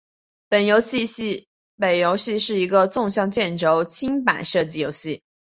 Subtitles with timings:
[0.49, 1.05] 本游戏
[2.39, 5.21] 是一个纵向卷轴清版射击游戏。